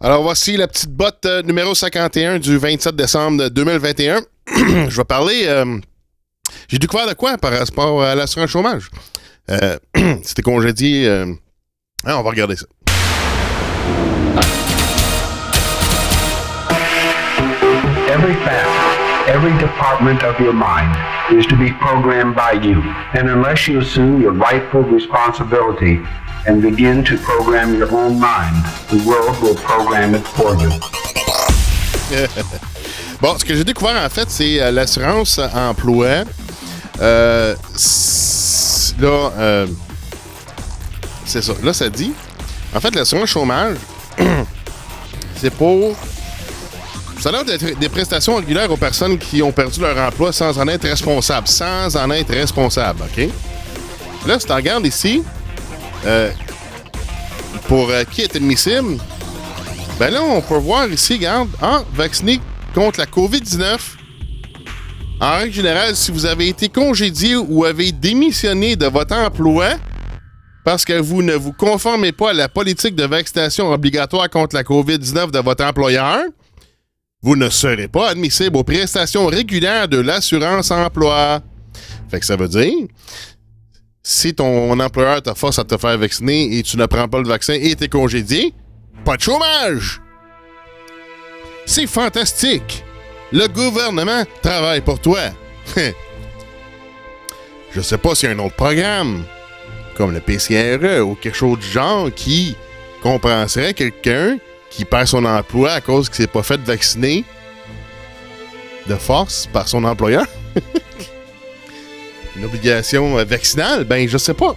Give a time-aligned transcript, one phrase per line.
[0.00, 4.20] Alors voici la petite botte euh, numéro 51 du 27 décembre 2021.
[4.88, 5.42] Je vais parler...
[5.46, 5.78] euh,
[6.68, 8.88] J'ai découvert de quoi par rapport à l'assurance chômage.
[9.50, 9.78] Euh,
[10.22, 11.06] C'était congédié...
[11.06, 11.26] euh,
[12.04, 12.66] hein, on va regarder ça.
[18.08, 18.34] Every
[19.30, 20.90] every department of your mind
[21.38, 22.82] is to be programmed by you.
[23.14, 26.02] And unless you assume your rightful responsibility
[26.48, 28.56] and begin to program your own mind,
[28.88, 30.70] the world will program it for you.
[33.20, 36.24] Bon, ce que j'ai découvert en fait, c'est euh, l'assurance emploi.
[37.02, 37.54] Euh,
[38.98, 39.66] là, euh,
[41.26, 41.52] c'est ça.
[41.62, 42.12] Là, ça dit.
[42.74, 43.76] En fait, l'assurance chômage,
[45.36, 45.94] c'est pour.
[47.20, 50.58] Ça a l'air d'être des prestations régulières aux personnes qui ont perdu leur emploi sans
[50.58, 51.46] en être responsables.
[51.46, 53.28] Sans en être responsables, OK?
[54.26, 55.22] Là, si tu regardes ici,
[56.06, 56.30] euh,
[57.68, 58.96] pour euh, qui est admissible,
[59.98, 62.40] ben là, on peut voir ici, regarde, ah, vacciné
[62.74, 63.78] contre la COVID-19.
[65.20, 69.74] En règle générale, si vous avez été congédié ou avez démissionné de votre emploi
[70.64, 74.62] parce que vous ne vous conformez pas à la politique de vaccination obligatoire contre la
[74.62, 76.20] COVID-19 de votre employeur,
[77.22, 81.40] vous ne serez pas admissible aux prestations régulières de l'assurance emploi.
[82.10, 82.86] Fait que ça veut dire,
[84.02, 87.28] si ton employeur te force à te faire vacciner et tu ne prends pas le
[87.28, 88.54] vaccin et t'es congédié,
[89.04, 90.00] pas de chômage!
[91.66, 92.84] C'est fantastique!
[93.32, 95.20] Le gouvernement travaille pour toi.
[97.72, 99.24] Je sais pas s'il y a un autre programme,
[99.96, 102.56] comme le PCRE ou quelque chose du genre, qui
[103.02, 104.38] compenserait quelqu'un
[104.70, 107.24] qui perd son emploi à cause qu'il s'est pas fait vacciner
[108.86, 110.26] de force par son employeur.
[112.36, 114.54] Une obligation euh, vaccinale, ben je sais pas.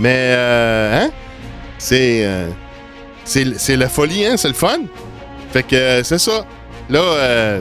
[0.00, 1.10] Mais, euh, hein?
[1.78, 2.24] C'est.
[2.24, 2.48] euh,
[3.24, 4.36] c'est la folie, hein?
[4.36, 4.80] C'est le fun.
[5.52, 6.44] Fait que euh, c'est ça.
[6.90, 7.60] Là, euh,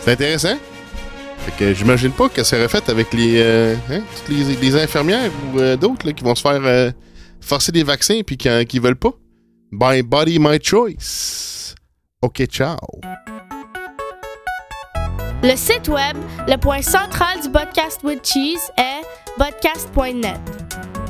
[0.00, 0.58] c'est intéressant.
[1.38, 5.60] Fait que j'imagine pas que ça serait fait avec les, hein, toutes les, infirmières ou
[5.76, 6.92] d'autres qui vont se faire
[7.40, 9.12] forcer des vaccins puis qui, euh, qui veulent pas?
[9.72, 11.74] My body, my choice.
[12.22, 12.76] OK, ciao.
[15.42, 19.06] Le site web, le point central du podcast with cheese est
[19.38, 20.38] podcast.net.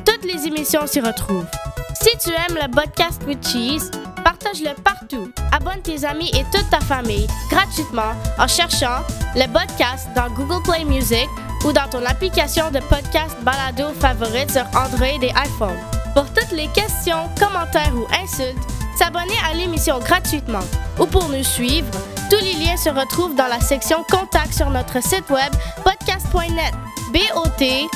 [0.06, 1.48] Toutes les émissions s'y retrouvent.
[1.94, 3.90] Si tu aimes le podcast with cheese,
[4.22, 5.32] partage-le partout.
[5.52, 9.02] Abonne tes amis et toute ta famille gratuitement en cherchant
[9.34, 11.28] le podcast dans Google Play Music
[11.64, 15.99] ou dans ton application de podcast balado favorite sur Android et iPhone.
[16.14, 18.58] Pour toutes les questions, commentaires ou insultes,
[18.96, 20.64] s'abonner à l'émission gratuitement
[20.98, 21.90] ou pour nous suivre,
[22.28, 25.52] tous les liens se retrouvent dans la section Contact sur notre site web
[25.84, 26.74] podcast.net.
[27.12, 27.90] B-O-T-C-A-S-T.net.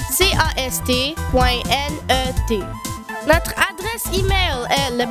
[3.26, 5.04] Notre adresse email est le.